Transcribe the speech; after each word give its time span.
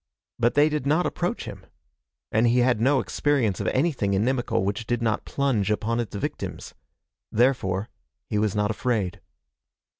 But 0.39 0.55
they 0.55 0.67
did 0.67 0.87
not 0.87 1.05
approach 1.05 1.45
him. 1.45 1.63
And 2.31 2.47
he 2.47 2.57
had 2.61 2.81
no 2.81 2.99
experience 3.01 3.59
of 3.59 3.67
anything 3.67 4.15
inimical 4.15 4.63
which 4.63 4.87
did 4.87 4.99
not 4.99 5.25
plunge 5.25 5.69
upon 5.69 5.99
its 5.99 6.15
victims. 6.15 6.73
Therefore 7.31 7.87
he 8.27 8.39
was 8.39 8.55
not 8.55 8.71
afraid. 8.71 9.21